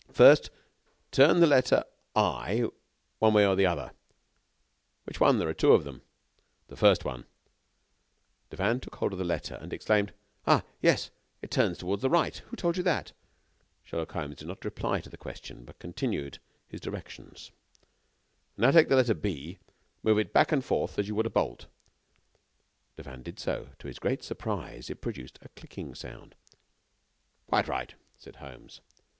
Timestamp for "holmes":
14.13-14.37, 28.37-28.81